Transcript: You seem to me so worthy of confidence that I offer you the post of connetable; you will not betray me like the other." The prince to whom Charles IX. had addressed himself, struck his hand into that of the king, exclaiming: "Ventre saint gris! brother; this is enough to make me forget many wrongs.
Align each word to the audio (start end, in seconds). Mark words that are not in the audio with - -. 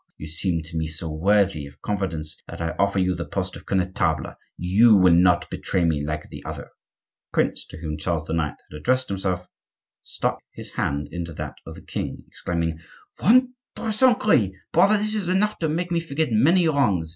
You 0.17 0.25
seem 0.25 0.63
to 0.63 0.77
me 0.77 0.87
so 0.87 1.11
worthy 1.11 1.67
of 1.67 1.79
confidence 1.83 2.35
that 2.47 2.59
I 2.59 2.71
offer 2.79 2.97
you 2.97 3.13
the 3.13 3.23
post 3.27 3.55
of 3.55 3.67
connetable; 3.67 4.33
you 4.57 4.95
will 4.95 5.13
not 5.13 5.47
betray 5.51 5.85
me 5.85 6.03
like 6.03 6.27
the 6.27 6.43
other." 6.43 6.63
The 6.63 6.71
prince 7.33 7.67
to 7.67 7.77
whom 7.77 7.99
Charles 7.99 8.27
IX. 8.27 8.39
had 8.39 8.75
addressed 8.77 9.09
himself, 9.09 9.47
struck 10.01 10.41
his 10.55 10.71
hand 10.71 11.09
into 11.11 11.33
that 11.33 11.53
of 11.67 11.75
the 11.75 11.83
king, 11.83 12.23
exclaiming: 12.25 12.79
"Ventre 13.19 13.91
saint 13.93 14.17
gris! 14.17 14.49
brother; 14.71 14.97
this 14.97 15.13
is 15.13 15.29
enough 15.29 15.59
to 15.59 15.69
make 15.69 15.91
me 15.91 15.99
forget 15.99 16.31
many 16.31 16.67
wrongs. 16.67 17.09